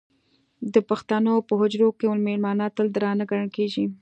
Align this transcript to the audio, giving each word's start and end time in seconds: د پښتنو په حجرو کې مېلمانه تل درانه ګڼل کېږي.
د 0.73 0.75
پښتنو 0.89 1.33
په 1.47 1.53
حجرو 1.61 1.89
کې 1.97 2.05
مېلمانه 2.27 2.65
تل 2.75 2.87
درانه 2.95 3.23
ګڼل 3.29 3.49
کېږي. 3.57 3.85